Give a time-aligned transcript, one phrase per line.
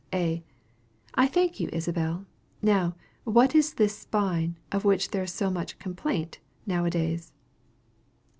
[0.11, 0.43] A.
[1.13, 2.25] I thank you, Isabel.
[2.59, 7.33] Now, what is this spine, of which there is so much "complaint" now a days?